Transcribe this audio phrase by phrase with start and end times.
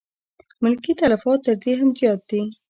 [0.63, 2.41] ملکي تلفات تر دې هم زیات دي.